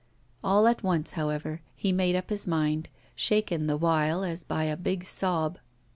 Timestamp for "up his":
2.15-2.47